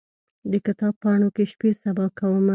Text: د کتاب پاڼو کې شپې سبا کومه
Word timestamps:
د 0.51 0.53
کتاب 0.65 0.93
پاڼو 1.01 1.27
کې 1.35 1.43
شپې 1.51 1.69
سبا 1.81 2.05
کومه 2.17 2.49